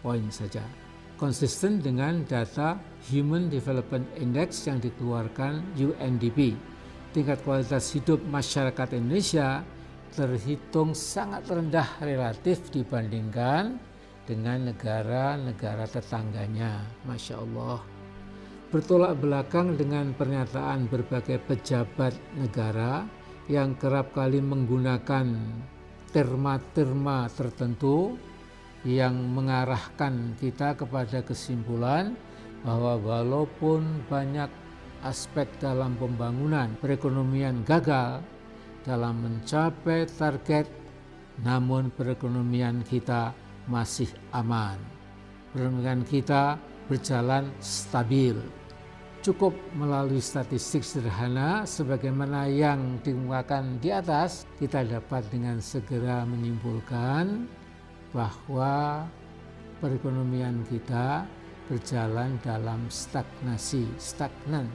poin 0.07 0.25
saja. 0.31 0.63
konsisten 1.23 1.79
dengan 1.79 2.27
data 2.27 2.83
Human 3.15 3.47
Development 3.47 4.03
Index 4.19 4.67
yang 4.67 4.83
dikeluarkan 4.83 5.79
UNDP. 5.79 6.59
Tingkat 7.15 7.47
kualitas 7.47 7.95
hidup 7.95 8.19
masyarakat 8.27 8.99
Indonesia 8.99 9.63
terhitung 10.13 10.93
sangat 10.93 11.49
rendah 11.49 11.89
relatif 12.05 12.69
dibandingkan 12.69 13.81
dengan 14.29 14.69
negara-negara 14.69 15.89
tetangganya. 15.89 16.85
Masya 17.09 17.41
Allah. 17.41 17.81
Bertolak 18.69 19.21
belakang 19.21 19.77
dengan 19.77 20.13
pernyataan 20.17 20.89
berbagai 20.89 21.41
pejabat 21.45 22.17
negara 22.37 23.05
yang 23.49 23.77
kerap 23.77 24.13
kali 24.17 24.41
menggunakan 24.41 25.27
terma-terma 26.13 27.29
tertentu 27.33 28.17
yang 28.85 29.17
mengarahkan 29.33 30.37
kita 30.37 30.77
kepada 30.77 31.25
kesimpulan 31.25 32.17
bahwa 32.63 32.97
walaupun 33.01 34.07
banyak 34.07 34.49
aspek 35.03 35.51
dalam 35.59 35.99
pembangunan 35.99 36.71
perekonomian 36.79 37.67
gagal 37.67 38.23
dalam 38.83 39.23
mencapai 39.23 40.07
target, 40.07 40.67
namun 41.43 41.89
perekonomian 41.95 42.83
kita 42.87 43.35
masih 43.71 44.11
aman. 44.35 44.77
Perekonomian 45.55 46.03
kita 46.03 46.59
berjalan 46.91 47.49
stabil. 47.63 48.37
Cukup 49.23 49.55
melalui 49.79 50.19
statistik 50.19 50.83
sederhana 50.83 51.63
sebagaimana 51.63 52.51
yang 52.51 52.99
dikemukakan 53.07 53.79
di 53.79 53.95
atas, 53.95 54.51
kita 54.59 54.83
dapat 54.83 55.23
dengan 55.31 55.63
segera 55.63 56.27
menyimpulkan 56.27 57.47
bahwa 58.11 59.07
perekonomian 59.79 60.67
kita 60.67 61.23
berjalan 61.71 62.35
dalam 62.43 62.83
stagnasi, 62.91 63.87
stagnan. 63.95 64.67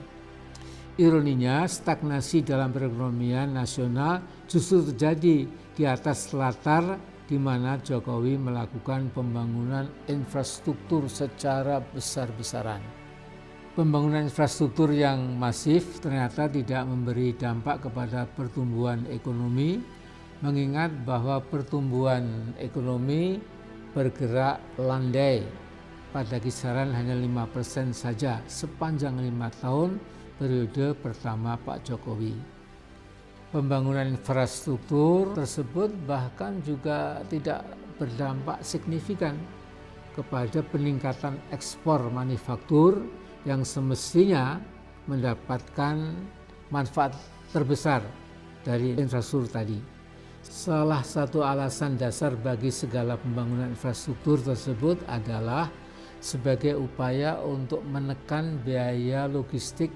Ironinya, 0.98 1.62
stagnasi 1.62 2.42
dalam 2.42 2.74
perekonomian 2.74 3.54
nasional 3.54 4.18
justru 4.50 4.82
terjadi 4.90 5.46
di 5.46 5.82
atas 5.86 6.34
latar 6.34 6.98
di 7.30 7.38
mana 7.38 7.78
Jokowi 7.78 8.34
melakukan 8.34 9.14
pembangunan 9.14 9.86
infrastruktur 10.10 11.06
secara 11.06 11.78
besar-besaran. 11.78 12.82
Pembangunan 13.78 14.26
infrastruktur 14.26 14.90
yang 14.90 15.38
masif 15.38 16.02
ternyata 16.02 16.50
tidak 16.50 16.82
memberi 16.82 17.30
dampak 17.30 17.86
kepada 17.86 18.26
pertumbuhan 18.34 19.06
ekonomi, 19.06 19.78
mengingat 20.42 20.90
bahwa 21.06 21.38
pertumbuhan 21.46 22.58
ekonomi 22.58 23.38
bergerak 23.94 24.58
landai 24.82 25.46
pada 26.10 26.42
kisaran 26.42 26.90
hanya 26.90 27.14
5% 27.14 27.94
saja 27.94 28.42
sepanjang 28.50 29.14
lima 29.22 29.46
tahun 29.62 30.17
periode 30.38 30.94
pertama 30.96 31.58
Pak 31.58 31.84
Jokowi 31.84 32.58
pembangunan 33.48 34.04
infrastruktur 34.12 35.32
tersebut 35.32 35.88
bahkan 36.04 36.60
juga 36.60 37.24
tidak 37.32 37.64
berdampak 37.96 38.60
signifikan 38.60 39.34
kepada 40.12 40.60
peningkatan 40.68 41.40
ekspor 41.54 42.12
manufaktur 42.12 43.08
yang 43.48 43.64
semestinya 43.64 44.60
mendapatkan 45.08 46.12
manfaat 46.68 47.16
terbesar 47.54 48.04
dari 48.60 48.92
infrastruktur 49.00 49.48
tadi. 49.48 49.78
Salah 50.44 51.00
satu 51.00 51.40
alasan 51.42 51.96
dasar 51.96 52.36
bagi 52.36 52.68
segala 52.68 53.16
pembangunan 53.16 53.72
infrastruktur 53.72 54.38
tersebut 54.42 55.00
adalah 55.08 55.72
sebagai 56.18 56.76
upaya 56.76 57.38
untuk 57.40 57.80
menekan 57.86 58.58
biaya 58.66 59.30
logistik 59.30 59.88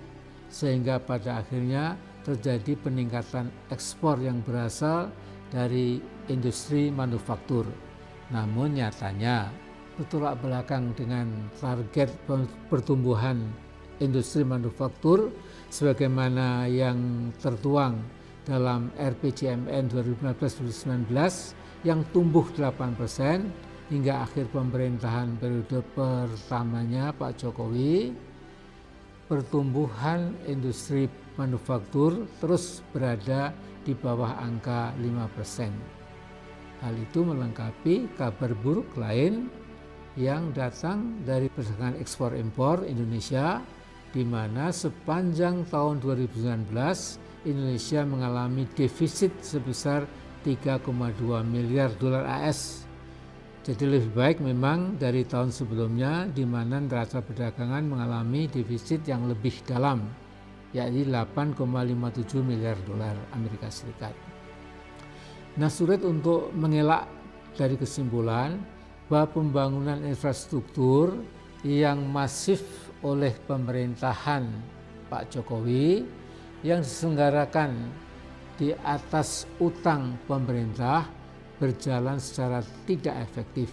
sehingga 0.52 1.00
pada 1.00 1.40
akhirnya 1.40 1.96
terjadi 2.22 2.76
peningkatan 2.76 3.48
ekspor 3.72 4.20
yang 4.20 4.44
berasal 4.44 5.08
dari 5.48 5.98
industri 6.28 6.92
manufaktur. 6.92 7.64
Namun 8.30 8.76
nyatanya 8.76 9.48
bertolak 9.96 10.38
belakang 10.44 10.92
dengan 10.92 11.48
target 11.56 12.12
pertumbuhan 12.68 13.40
industri 14.00 14.44
manufaktur 14.44 15.32
sebagaimana 15.72 16.68
yang 16.68 17.30
tertuang 17.40 18.00
dalam 18.42 18.90
RPJMN 18.98 19.88
2015-2019 19.88 21.12
yang 21.86 22.02
tumbuh 22.10 22.46
8 22.50 22.98
persen 22.98 23.50
hingga 23.92 24.24
akhir 24.24 24.50
pemerintahan 24.50 25.36
periode 25.38 25.84
pertamanya 25.94 27.14
Pak 27.14 27.38
Jokowi 27.38 28.14
pertumbuhan 29.26 30.34
industri 30.46 31.06
manufaktur 31.38 32.28
terus 32.38 32.84
berada 32.92 33.54
di 33.82 33.94
bawah 33.96 34.38
angka 34.38 34.94
5%. 34.98 35.72
Hal 36.82 36.94
itu 36.98 37.22
melengkapi 37.22 38.10
kabar 38.18 38.50
buruk 38.58 38.98
lain 38.98 39.46
yang 40.18 40.52
datang 40.52 41.22
dari 41.24 41.48
perdagangan 41.48 41.96
ekspor 41.96 42.34
impor 42.36 42.84
Indonesia 42.84 43.62
di 44.12 44.26
mana 44.28 44.68
sepanjang 44.68 45.64
tahun 45.72 46.04
2019 46.04 46.68
Indonesia 47.48 48.00
mengalami 48.04 48.68
defisit 48.76 49.32
sebesar 49.40 50.04
3,2 50.44 50.82
miliar 51.46 51.94
dolar 51.96 52.28
AS 52.28 52.84
jadi 53.62 53.86
lebih 53.86 54.10
baik 54.18 54.42
memang 54.42 54.98
dari 54.98 55.22
tahun 55.22 55.54
sebelumnya 55.54 56.26
di 56.26 56.42
mana 56.42 56.82
neraca 56.82 57.22
perdagangan 57.22 57.86
mengalami 57.86 58.50
defisit 58.50 59.06
yang 59.06 59.30
lebih 59.30 59.54
dalam, 59.62 60.02
yakni 60.74 61.06
8,57 61.06 62.42
miliar 62.42 62.74
dolar 62.82 63.14
Amerika 63.30 63.70
Serikat. 63.70 64.18
Nah 65.62 65.70
sulit 65.70 66.02
untuk 66.02 66.50
mengelak 66.58 67.06
dari 67.54 67.78
kesimpulan 67.78 68.58
bahwa 69.06 69.30
pembangunan 69.30 70.02
infrastruktur 70.10 71.22
yang 71.62 72.02
masif 72.10 72.66
oleh 73.06 73.30
pemerintahan 73.46 74.42
Pak 75.06 75.38
Jokowi 75.38 76.02
yang 76.66 76.82
diselenggarakan 76.82 77.78
di 78.58 78.74
atas 78.82 79.46
utang 79.62 80.18
pemerintah 80.26 81.21
berjalan 81.62 82.18
secara 82.18 82.58
tidak 82.82 83.14
efektif. 83.22 83.70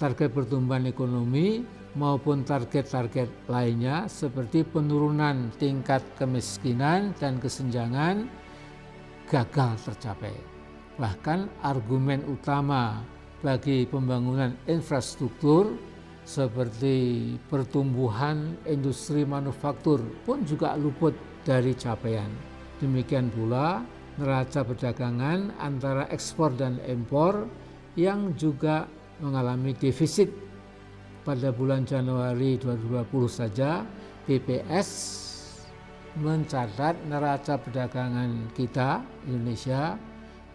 Target 0.00 0.32
pertumbuhan 0.32 0.88
ekonomi 0.88 1.60
maupun 1.92 2.40
target-target 2.48 3.28
lainnya 3.52 4.08
seperti 4.08 4.64
penurunan 4.64 5.52
tingkat 5.60 6.00
kemiskinan 6.16 7.12
dan 7.20 7.36
kesenjangan 7.36 8.24
gagal 9.28 9.76
tercapai. 9.84 10.32
Bahkan 10.96 11.60
argumen 11.60 12.24
utama 12.24 13.04
bagi 13.44 13.84
pembangunan 13.84 14.56
infrastruktur 14.64 15.76
seperti 16.24 17.36
pertumbuhan 17.52 18.56
industri 18.64 19.28
manufaktur 19.28 20.00
pun 20.24 20.40
juga 20.48 20.72
luput 20.80 21.12
dari 21.44 21.76
capaian. 21.76 22.28
Demikian 22.80 23.28
pula 23.28 23.84
neraca 24.18 24.66
perdagangan 24.66 25.54
antara 25.60 26.10
ekspor 26.10 26.56
dan 26.56 26.80
impor 26.88 27.46
yang 27.94 28.34
juga 28.34 28.88
mengalami 29.20 29.76
defisit 29.76 30.32
pada 31.22 31.52
bulan 31.52 31.84
Januari 31.84 32.56
2020 32.56 33.06
saja 33.28 33.84
BPS 34.24 34.88
mencatat 36.18 37.06
neraca 37.06 37.54
perdagangan 37.60 38.50
kita 38.56 39.04
Indonesia 39.30 39.94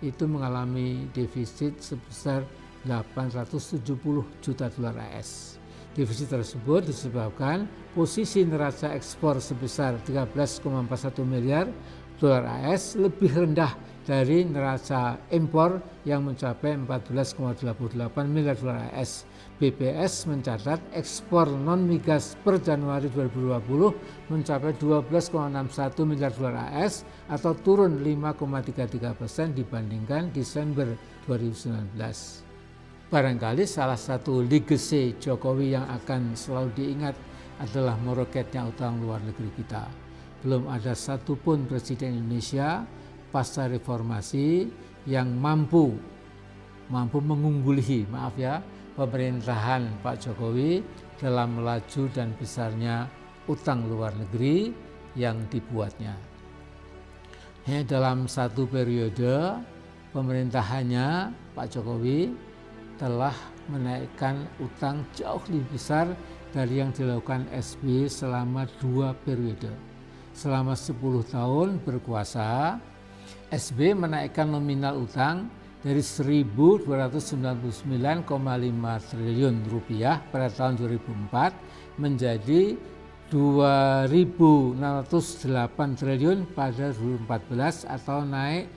itu 0.03 0.27
mengalami 0.27 1.07
defisit 1.15 1.79
sebesar 1.79 2.43
870 2.83 4.43
juta 4.43 4.67
dolar 4.69 4.95
AS. 5.15 5.57
Defisit 5.95 6.27
tersebut 6.27 6.91
disebabkan 6.91 7.71
posisi 7.95 8.43
neraca 8.43 8.91
ekspor 8.91 9.39
sebesar 9.39 9.95
13,41 10.03 11.23
miliar 11.23 11.71
dolar 12.19 12.47
AS 12.67 12.95
lebih 12.95 13.31
rendah 13.31 13.75
dari 14.05 14.45
neraca 14.45 15.17
impor 15.33 15.81
yang 16.05 16.29
mencapai 16.29 16.77
14,88 16.77 17.89
miliar 18.29 18.53
dolar 18.53 18.93
AS. 18.93 19.25
BPS 19.55 20.27
mencatat 20.27 20.93
ekspor 20.93 21.47
non 21.47 21.87
migas 21.87 22.35
per 22.43 22.59
Januari 22.59 23.07
2020 23.07 24.29
mencapai 24.29 24.75
12,61 24.77 26.05
miliar 26.05 26.35
dolar 26.35 26.69
AS 26.75 27.07
atau 27.31 27.55
turun 27.57 28.03
5,33 28.03 29.15
persen 29.15 29.55
dibandingkan 29.55 30.29
Desember 30.35 30.91
2019. 31.25 31.97
Barangkali 33.09 33.63
salah 33.63 33.97
satu 33.97 34.43
legacy 34.43 35.15
Jokowi 35.17 35.73
yang 35.73 35.87
akan 35.87 36.35
selalu 36.35 36.69
diingat 36.75 37.15
adalah 37.63 37.95
meroketnya 38.03 38.67
utang 38.67 38.99
luar 38.99 39.23
negeri 39.23 39.49
kita 39.55 40.04
belum 40.45 40.69
ada 40.69 40.93
satupun 40.93 41.65
presiden 41.65 42.21
Indonesia 42.21 42.85
pasca 43.33 43.65
reformasi 43.65 44.69
yang 45.09 45.33
mampu 45.33 45.97
mampu 46.85 47.17
mengungguli 47.17 48.05
maaf 48.13 48.37
ya 48.37 48.61
pemerintahan 48.93 49.89
Pak 50.05 50.21
Jokowi 50.21 50.85
dalam 51.17 51.65
laju 51.65 52.03
dan 52.13 52.37
besarnya 52.37 53.09
utang 53.49 53.89
luar 53.89 54.13
negeri 54.13 54.69
yang 55.17 55.41
dibuatnya. 55.49 56.13
Ya, 57.65 57.81
dalam 57.81 58.29
satu 58.29 58.69
periode 58.69 59.57
pemerintahannya 60.13 61.33
Pak 61.57 61.67
Jokowi 61.73 62.29
telah 63.01 63.33
menaikkan 63.67 64.45
utang 64.61 65.01
jauh 65.17 65.41
lebih 65.49 65.65
besar 65.73 66.13
dari 66.53 66.79
yang 66.79 66.93
dilakukan 66.93 67.49
SBY 67.51 68.07
selama 68.07 68.69
dua 68.79 69.17
periode. 69.25 69.94
Selama 70.35 70.75
10 70.75 70.99
tahun 71.31 71.79
berkuasa, 71.79 72.75
SBY 73.47 73.95
menaikkan 73.95 74.51
nominal 74.51 75.07
utang 75.07 75.47
dari 75.79 76.03
1.299,5 76.03 78.27
triliun 79.15 79.55
rupiah 79.71 80.19
pada 80.35 80.51
tahun 80.51 80.75
2004 80.75 82.03
menjadi 82.03 82.75
2.608 83.31 84.75
triliun 85.95 86.51
pada 86.51 86.91
2014 86.91 87.87
atau 87.87 88.27
naik 88.27 88.67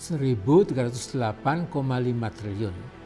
1.308,5 0.00 2.40
triliun. 2.40 2.96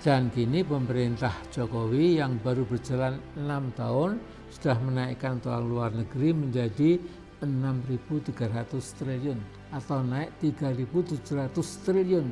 Dan 0.00 0.32
kini 0.32 0.64
pemerintah 0.64 1.36
Jokowi 1.52 2.16
yang 2.22 2.40
baru 2.40 2.64
berjalan 2.64 3.20
6 3.36 3.76
tahun 3.76 4.16
sudah 4.48 4.80
menaikkan 4.80 5.44
utang 5.44 5.68
luar 5.68 5.92
negeri 5.92 6.32
menjadi 6.32 6.96
6.300 7.40 9.00
triliun 9.00 9.40
atau 9.72 10.04
naik 10.04 10.36
3.700 10.44 11.84
triliun. 11.84 12.26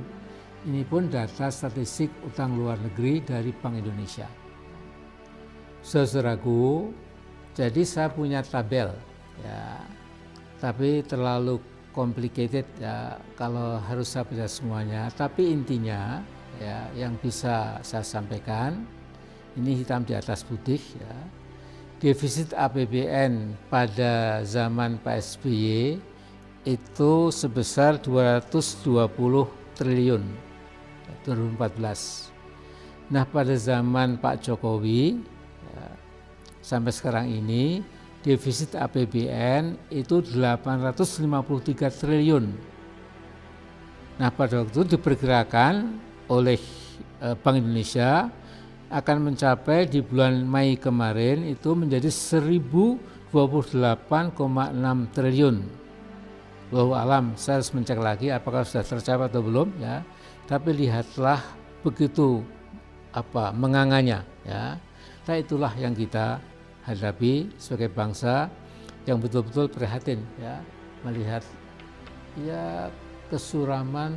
Ini 0.69 0.83
pun 0.85 1.09
data 1.09 1.49
statistik 1.49 2.11
utang 2.27 2.59
luar 2.59 2.77
negeri 2.83 3.23
dari 3.25 3.55
Bank 3.55 3.79
Indonesia. 3.79 4.27
Saudaraku, 5.81 6.93
jadi 7.55 7.83
saya 7.87 8.13
punya 8.13 8.43
tabel 8.45 8.91
ya, 9.41 9.81
tapi 10.61 11.01
terlalu 11.07 11.63
complicated 11.95 12.67
ya 12.77 13.17
kalau 13.39 13.81
harus 13.81 14.13
saya 14.13 14.27
baca 14.27 14.47
semuanya. 14.51 15.09
Tapi 15.15 15.55
intinya 15.55 16.21
ya 16.59 16.91
yang 16.99 17.15
bisa 17.23 17.79
saya 17.81 18.03
sampaikan 18.05 18.83
ini 19.57 19.83
hitam 19.83 20.03
di 20.07 20.15
atas 20.15 20.43
putih 20.47 20.79
ya. 20.79 21.15
Defisit 21.99 22.55
APBN 22.55 23.59
pada 23.67 24.47
zaman 24.47 25.03
Pak 25.03 25.19
SBY 25.19 25.99
itu 26.63 27.13
sebesar 27.35 27.99
220 27.99 29.11
triliun 29.75 30.23
2014. 31.27 33.11
Nah 33.11 33.27
pada 33.27 33.55
zaman 33.59 34.15
Pak 34.23 34.47
Jokowi 34.47 35.19
sampai 36.69 36.93
sekarang 36.93 37.27
ini 37.33 37.81
defisit 38.21 38.77
APBN 38.77 39.89
itu 39.89 40.21
853 40.21 41.89
triliun. 41.89 42.45
Nah 44.21 44.29
pada 44.29 44.61
waktu 44.61 44.77
itu 44.77 44.85
diperkirakan 44.99 45.97
oleh 46.29 46.61
eh, 47.25 47.35
Bank 47.41 47.57
Indonesia 47.57 48.29
akan 48.89 49.33
mencapai 49.33 49.85
di 49.85 50.01
bulan 50.01 50.49
Mei 50.49 50.81
kemarin 50.81 51.45
itu 51.45 51.77
menjadi 51.77 52.09
1028,6 52.09 53.33
triliun. 55.13 55.57
Bahwa 56.69 56.97
alam, 57.01 57.33
saya 57.37 57.61
harus 57.61 57.73
mencek 57.73 58.01
lagi 58.01 58.29
apakah 58.33 58.65
sudah 58.65 58.85
tercapai 58.85 59.29
atau 59.29 59.45
belum 59.45 59.69
ya. 59.81 60.05
Tapi 60.49 60.73
lihatlah 60.73 61.41
begitu 61.85 62.41
apa 63.13 63.53
menganganya 63.53 64.25
ya. 64.45 64.81
Nah 65.29 65.37
itulah 65.37 65.73
yang 65.77 65.93
kita 65.93 66.41
hadapi 66.89 67.53
sebagai 67.61 67.93
bangsa 67.93 68.49
yang 69.05 69.21
betul-betul 69.21 69.69
prihatin 69.69 70.25
ya 70.41 70.65
melihat 71.05 71.45
ya 72.41 72.89
kesuraman 73.29 74.17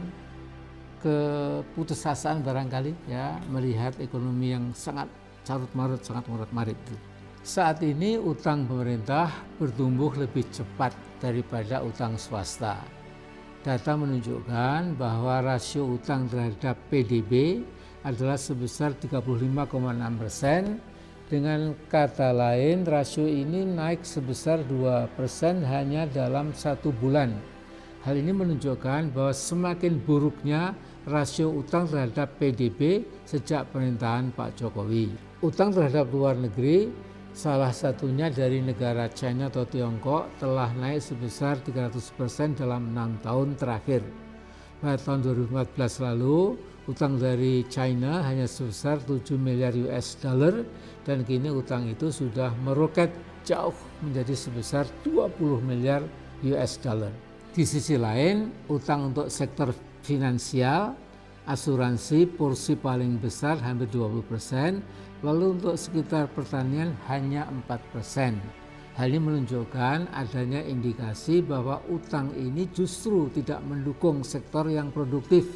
keputusasaan 1.01 2.45
barangkali 2.45 3.09
ya 3.09 3.41
melihat 3.49 3.97
ekonomi 3.97 4.53
yang 4.53 4.69
sangat 4.71 5.09
carut 5.41 5.69
marut 5.73 6.01
sangat 6.05 6.25
marut 6.29 6.51
marit 6.53 6.77
saat 7.41 7.81
ini 7.81 8.21
utang 8.21 8.69
pemerintah 8.69 9.33
bertumbuh 9.57 10.13
lebih 10.13 10.45
cepat 10.53 10.93
daripada 11.17 11.81
utang 11.81 12.15
swasta 12.15 12.77
data 13.61 13.93
menunjukkan 13.93 14.97
bahwa 14.97 15.41
rasio 15.41 15.85
utang 15.85 16.25
terhadap 16.25 16.77
PDB 16.89 17.61
adalah 18.01 18.37
sebesar 18.37 18.97
35,6 18.97 19.61
persen 20.17 20.81
dengan 21.31 21.71
kata 21.87 22.35
lain, 22.35 22.83
rasio 22.83 23.23
ini 23.23 23.63
naik 23.63 24.03
sebesar 24.03 24.67
2% 24.67 25.15
hanya 25.63 26.03
dalam 26.03 26.51
satu 26.51 26.91
bulan. 26.91 27.31
Hal 28.03 28.19
ini 28.19 28.35
menunjukkan 28.35 29.15
bahwa 29.15 29.31
semakin 29.31 29.95
buruknya 30.03 30.75
rasio 31.07 31.49
utang 31.49 31.89
terhadap 31.89 32.37
PDB 32.37 33.01
sejak 33.25 33.73
pemerintahan 33.73 34.29
Pak 34.37 34.53
Jokowi. 34.59 35.09
Utang 35.41 35.73
terhadap 35.73 36.13
luar 36.13 36.37
negeri, 36.37 36.93
salah 37.33 37.73
satunya 37.73 38.29
dari 38.29 38.61
negara 38.61 39.09
China 39.09 39.49
atau 39.49 39.65
Tiongkok, 39.65 40.29
telah 40.37 40.69
naik 40.77 41.01
sebesar 41.01 41.57
300% 41.65 42.61
dalam 42.61 42.93
enam 42.93 43.17
tahun 43.25 43.57
terakhir. 43.57 44.05
Pada 44.81 44.97
tahun 44.97 45.25
2014 45.49 46.05
lalu, 46.05 46.57
utang 46.89 47.17
dari 47.17 47.65
China 47.69 48.21
hanya 48.25 48.45
sebesar 48.45 49.01
7 49.01 49.37
miliar 49.37 49.73
US 49.89 50.17
dollar 50.17 50.65
dan 51.05 51.21
kini 51.25 51.49
utang 51.53 51.85
itu 51.89 52.09
sudah 52.09 52.53
meroket 52.61 53.09
jauh 53.45 53.73
menjadi 54.05 54.33
sebesar 54.37 54.85
20 55.05 55.61
miliar 55.65 56.01
US 56.45 56.77
dollar. 56.81 57.13
Di 57.51 57.65
sisi 57.67 57.97
lain, 57.97 58.49
utang 58.71 59.11
untuk 59.13 59.27
sektor 59.29 59.73
finansial, 60.01 60.93
asuransi 61.49 62.29
porsi 62.29 62.77
paling 62.77 63.17
besar 63.17 63.57
hampir 63.61 63.89
20 63.89 64.21
persen, 64.25 64.81
lalu 65.25 65.57
untuk 65.57 65.77
sekitar 65.77 66.29
pertanian 66.33 66.93
hanya 67.09 67.49
4 67.49 67.93
persen. 67.93 68.37
Hal 68.99 69.07
ini 69.07 69.23
menunjukkan 69.23 70.11
adanya 70.11 70.59
indikasi 70.67 71.39
bahwa 71.39 71.79
utang 71.87 72.35
ini 72.35 72.67
justru 72.75 73.31
tidak 73.31 73.63
mendukung 73.63 74.19
sektor 74.21 74.67
yang 74.67 74.91
produktif. 74.91 75.47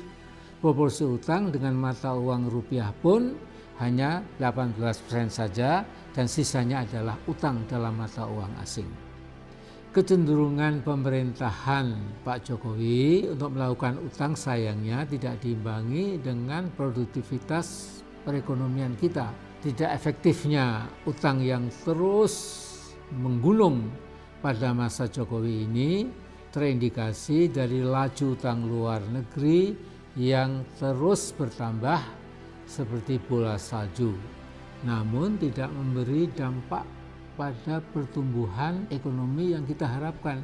Proporsi 0.63 1.03
utang 1.03 1.51
dengan 1.51 1.75
mata 1.75 2.15
uang 2.15 2.47
rupiah 2.47 2.95
pun 3.03 3.35
hanya 3.83 4.23
18% 4.39 4.79
saja 5.27 5.83
dan 6.15 6.25
sisanya 6.31 6.87
adalah 6.87 7.19
utang 7.27 7.67
dalam 7.67 7.99
mata 7.99 8.23
uang 8.23 8.55
asing. 8.63 8.87
Kecenderungan 9.95 10.83
pemerintahan 10.83 12.19
Pak 12.27 12.43
Jokowi 12.43 13.31
untuk 13.31 13.55
melakukan 13.55 13.95
utang 14.03 14.35
sayangnya 14.35 15.07
tidak 15.07 15.39
diimbangi 15.39 16.19
dengan 16.19 16.67
produktivitas 16.75 18.03
perekonomian 18.27 18.99
kita. 18.99 19.31
Tidak 19.63 19.87
efektifnya 19.95 20.83
utang 21.07 21.39
yang 21.39 21.71
terus 21.87 22.35
menggunung 23.15 23.87
pada 24.43 24.75
masa 24.75 25.07
Jokowi 25.07 25.63
ini 25.63 26.11
terindikasi 26.51 27.47
dari 27.47 27.79
laju 27.79 28.35
utang 28.35 28.67
luar 28.67 28.99
negeri 28.99 29.79
yang 30.19 30.67
terus 30.75 31.31
bertambah 31.31 32.03
seperti 32.67 33.15
bola 33.31 33.55
salju, 33.55 34.11
namun 34.83 35.39
tidak 35.39 35.71
memberi 35.71 36.27
dampak 36.35 36.83
pada 37.35 37.83
pertumbuhan 37.93 38.87
ekonomi 38.89 39.55
yang 39.55 39.67
kita 39.67 39.85
harapkan, 39.87 40.41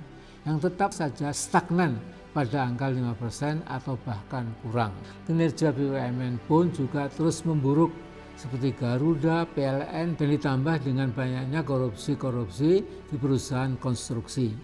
yang 0.48 0.60
tetap 0.60 0.92
saja 0.92 1.32
stagnan 1.32 1.98
pada 2.32 2.68
angka 2.68 2.88
5% 2.92 3.68
atau 3.68 4.00
bahkan 4.08 4.48
kurang. 4.64 4.96
Kinerja 5.28 5.76
BUMN 5.76 6.40
pun 6.48 6.72
juga 6.72 7.12
terus 7.12 7.44
memburuk 7.44 7.92
seperti 8.40 8.74
Garuda, 8.74 9.46
PLN, 9.52 10.16
dan 10.18 10.28
ditambah 10.32 10.76
dengan 10.82 11.14
banyaknya 11.14 11.62
korupsi-korupsi 11.62 12.72
di 13.12 13.16
perusahaan 13.20 13.76
konstruksi. 13.78 14.56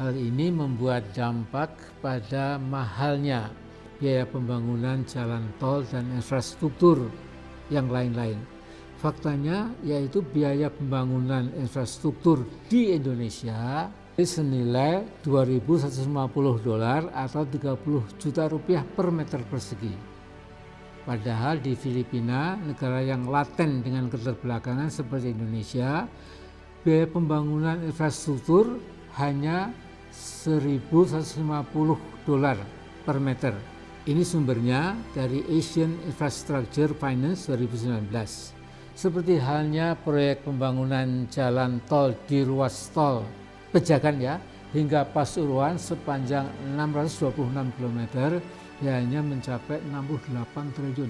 Hal 0.00 0.16
ini 0.16 0.48
membuat 0.48 1.12
dampak 1.12 2.00
pada 2.00 2.56
mahalnya 2.56 3.52
biaya 4.00 4.26
pembangunan 4.26 5.04
jalan 5.06 5.46
tol 5.62 5.86
dan 5.86 6.08
infrastruktur 6.16 7.06
yang 7.70 7.86
lain-lain. 7.86 8.40
Faktanya 9.02 9.74
yaitu 9.82 10.22
biaya 10.22 10.70
pembangunan 10.70 11.50
infrastruktur 11.58 12.46
di 12.70 12.94
Indonesia 12.94 13.90
senilai 14.14 15.02
2.150 15.26 16.06
dolar 16.62 17.10
atau 17.10 17.42
30 17.42 18.22
juta 18.22 18.46
rupiah 18.46 18.86
per 18.86 19.10
meter 19.10 19.42
persegi. 19.42 19.90
Padahal 21.02 21.58
di 21.58 21.74
Filipina, 21.74 22.54
negara 22.54 23.02
yang 23.02 23.26
laten 23.26 23.82
dengan 23.82 24.06
keterbelakangan 24.06 24.86
seperti 24.86 25.34
Indonesia, 25.34 26.06
biaya 26.86 27.10
pembangunan 27.10 27.82
infrastruktur 27.82 28.78
hanya 29.18 29.74
1.150 30.14 31.42
dolar 32.22 32.54
per 33.02 33.18
meter 33.18 33.72
ini 34.02 34.26
sumbernya 34.26 34.98
dari 35.14 35.46
Asian 35.46 35.94
Infrastructure 36.06 36.90
Finance 36.90 37.46
2019. 37.46 38.61
Seperti 38.92 39.40
halnya 39.40 39.96
proyek 39.96 40.44
pembangunan 40.44 41.24
jalan 41.32 41.80
tol 41.88 42.12
di 42.28 42.44
ruas 42.44 42.92
tol 42.92 43.24
Pejagan 43.72 44.20
ya, 44.20 44.36
hingga 44.76 45.08
Pasuruan 45.08 45.80
sepanjang 45.80 46.44
626 46.76 47.72
km 47.80 48.00
ya 48.84 49.00
hanya 49.00 49.24
mencapai 49.24 49.80
68 49.88 50.76
triliun. 50.76 51.08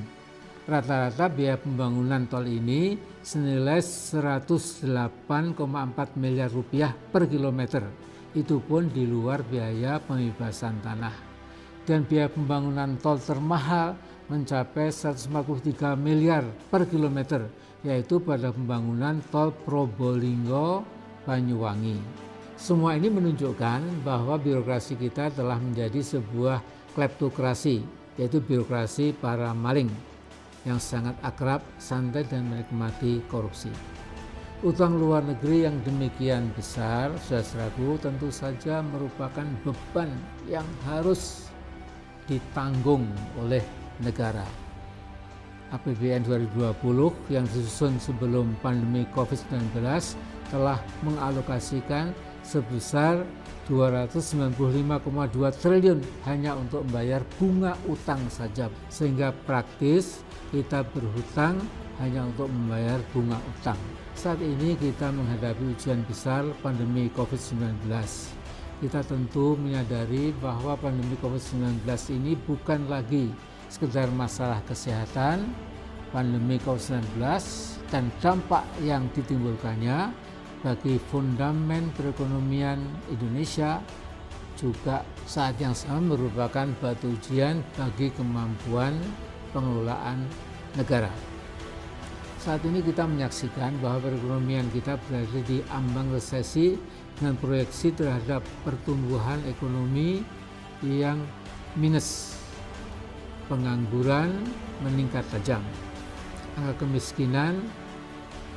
Rata-rata 0.63 1.27
biaya 1.27 1.59
pembangunan 1.59 2.23
tol 2.31 2.47
ini 2.47 2.95
senilai 3.19 3.83
108,4 3.83 5.59
miliar 6.15 6.55
rupiah 6.55 6.95
per 6.95 7.27
kilometer. 7.27 7.83
Itu 8.31 8.63
pun 8.63 8.87
di 8.95 9.11
luar 9.11 9.43
biaya 9.43 9.99
pembebasan 9.99 10.79
tanah. 10.87 11.35
Dan 11.83 12.07
biaya 12.07 12.31
pembangunan 12.31 12.95
tol 13.03 13.19
termahal 13.19 13.99
mencapai 14.31 14.95
143 14.95 15.99
miliar 15.99 16.47
per 16.71 16.87
kilometer, 16.87 17.51
yaitu 17.83 18.23
pada 18.23 18.55
pembangunan 18.55 19.19
tol 19.31 19.51
Probolinggo 19.67 20.87
Banyuwangi. 21.27 21.99
Semua 22.59 22.95
ini 22.95 23.11
menunjukkan 23.11 24.07
bahwa 24.07 24.39
birokrasi 24.39 24.95
kita 24.95 25.35
telah 25.35 25.59
menjadi 25.59 25.99
sebuah 25.99 26.63
kleptokrasi, 26.95 27.83
yaitu 28.19 28.39
birokrasi 28.39 29.15
para 29.19 29.51
maling 29.51 29.91
yang 30.63 30.79
sangat 30.79 31.19
akrab, 31.27 31.59
santai 31.83 32.23
dan 32.23 32.47
menikmati 32.47 33.19
korupsi. 33.27 33.71
Utang 34.63 34.95
luar 34.95 35.27
negeri 35.27 35.67
yang 35.67 35.75
demikian 35.83 36.55
besar, 36.55 37.11
saudara-saudaraku, 37.27 37.99
tentu 37.99 38.31
saja 38.31 38.79
merupakan 38.79 39.43
beban 39.67 40.15
yang 40.47 40.67
harus 40.87 41.51
ditanggung 42.31 43.03
oleh 43.43 43.63
negara. 43.99 44.47
APBN 45.73 46.29
2020 46.29 47.33
yang 47.33 47.49
disusun 47.49 47.97
sebelum 47.97 48.53
pandemi 48.61 49.09
COVID-19 49.17 49.81
telah 50.53 50.77
mengalokasikan 51.01 52.13
sebesar 52.45 53.25
295,2 53.71 54.93
triliun 55.63 56.01
hanya 56.29 56.53
untuk 56.59 56.85
membayar 56.85 57.25
bunga 57.41 57.73
utang 57.89 58.21
saja 58.29 58.69
sehingga 58.93 59.33
praktis 59.49 60.21
kita 60.53 60.85
berhutang 60.93 61.57
hanya 62.05 62.27
untuk 62.29 62.53
membayar 62.53 63.01
bunga 63.17 63.41
utang. 63.57 63.79
Saat 64.13 64.45
ini 64.45 64.77
kita 64.77 65.09
menghadapi 65.09 65.73
ujian 65.73 66.05
besar 66.05 66.45
pandemi 66.61 67.09
COVID-19. 67.17 67.89
Kita 68.83 69.01
tentu 69.07 69.55
menyadari 69.55 70.35
bahwa 70.43 70.75
pandemi 70.75 71.15
COVID-19 71.23 71.87
ini 72.19 72.35
bukan 72.35 72.91
lagi 72.91 73.31
sekedar 73.73 74.13
masalah 74.13 74.61
kesehatan, 74.69 75.49
pandemi 76.13 76.61
COVID-19 76.61 77.17
dan 77.89 78.13
dampak 78.21 78.69
yang 78.85 79.09
ditimbulkannya 79.17 80.13
bagi 80.61 81.01
fundamen 81.09 81.89
perekonomian 81.97 82.85
Indonesia 83.09 83.81
juga 84.61 85.01
saat 85.25 85.57
yang 85.57 85.73
sama 85.73 86.13
merupakan 86.13 86.69
batu 86.85 87.17
ujian 87.17 87.65
bagi 87.81 88.13
kemampuan 88.13 88.93
pengelolaan 89.57 90.29
negara. 90.77 91.11
Saat 92.45 92.67
ini 92.69 92.85
kita 92.85 93.09
menyaksikan 93.09 93.81
bahwa 93.81 94.05
perekonomian 94.05 94.69
kita 94.75 95.01
berada 95.09 95.41
di 95.49 95.65
ambang 95.73 96.13
resesi 96.13 96.77
dengan 97.17 97.41
proyeksi 97.41 97.95
terhadap 97.97 98.45
pertumbuhan 98.67 99.41
ekonomi 99.49 100.21
yang 100.85 101.23
minus. 101.79 102.42
Pengangguran 103.51 104.43
meningkat 104.83 105.27
tajam. 105.33 105.63
Angka 106.59 106.85
kemiskinan 106.85 107.63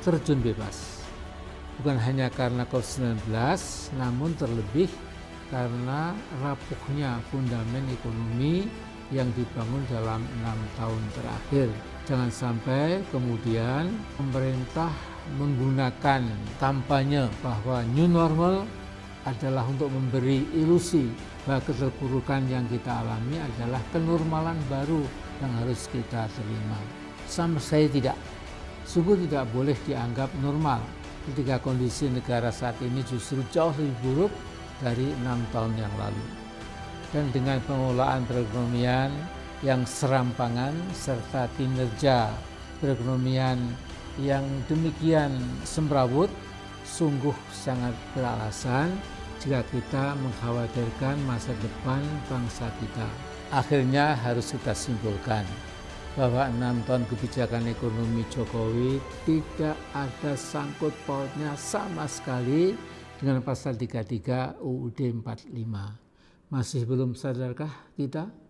terjun 0.04 0.38
bebas. 0.44 1.02
Bukan 1.80 1.98
hanya 2.00 2.32
karena 2.32 2.64
COVID-19, 2.68 3.28
namun 4.00 4.32
terlebih 4.38 4.88
karena 5.52 6.16
rapuhnya 6.42 7.20
fundamen 7.30 7.84
ekonomi 7.92 8.66
yang 9.14 9.30
dibangun 9.38 9.82
dalam 9.86 10.22
enam 10.40 10.58
tahun 10.74 11.02
terakhir. 11.14 11.68
Jangan 12.06 12.30
sampai 12.30 13.02
kemudian 13.10 13.90
pemerintah 14.18 14.90
menggunakan 15.38 16.22
kampanye 16.58 17.26
bahwa 17.42 17.82
new 17.94 18.06
normal 18.06 18.66
adalah 19.26 19.66
untuk 19.66 19.90
memberi 19.90 20.46
ilusi 20.54 21.10
bahwa 21.44 21.60
keterpurukan 21.66 22.46
yang 22.46 22.64
kita 22.70 23.02
alami 23.02 23.42
adalah 23.42 23.82
kenormalan 23.90 24.56
baru 24.70 25.02
yang 25.42 25.52
harus 25.62 25.90
kita 25.90 26.30
terima. 26.30 26.78
Sama 27.26 27.58
saya 27.58 27.90
tidak, 27.90 28.14
sungguh 28.86 29.18
tidak 29.26 29.50
boleh 29.50 29.74
dianggap 29.84 30.30
normal 30.38 30.78
ketika 31.26 31.58
kondisi 31.58 32.06
negara 32.06 32.54
saat 32.54 32.78
ini 32.78 33.02
justru 33.02 33.42
jauh 33.50 33.74
lebih 33.74 33.98
buruk 34.06 34.32
dari 34.78 35.10
enam 35.22 35.42
tahun 35.50 35.74
yang 35.74 35.90
lalu 35.98 36.46
dan 37.16 37.26
dengan 37.30 37.58
pengelolaan 37.64 38.22
perekonomian 38.26 39.10
yang 39.64 39.82
serampangan 39.88 40.74
serta 40.92 41.48
kinerja 41.56 42.28
perekonomian 42.82 43.56
yang 44.20 44.44
demikian 44.68 45.32
semrawut 45.64 46.28
sungguh 46.84 47.34
sangat 47.50 47.96
beralasan 48.12 48.92
jika 49.42 49.60
kita 49.68 50.14
mengkhawatirkan 50.16 51.16
masa 51.28 51.52
depan 51.60 52.00
bangsa 52.30 52.70
kita. 52.80 53.08
Akhirnya 53.52 54.16
harus 54.18 54.50
kita 54.50 54.74
simpulkan 54.74 55.46
bahwa 56.16 56.48
enam 56.48 56.80
tahun 56.88 57.04
kebijakan 57.12 57.68
ekonomi 57.68 58.24
Jokowi 58.32 58.98
tidak 59.28 59.76
ada 59.92 60.32
sangkut 60.32 60.96
pautnya 61.04 61.52
sama 61.60 62.08
sekali 62.08 62.72
dengan 63.20 63.44
pasal 63.44 63.76
33 63.76 64.60
UUD 64.64 64.98
45. 65.20 65.52
Masih 66.48 66.82
belum 66.88 67.12
sadarkah 67.12 67.92
kita 67.98 68.45